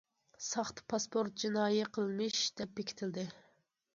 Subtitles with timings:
[0.51, 3.27] ساختا پاسپورت جىنايى قىلمىش دەپ بېكىتىلدى.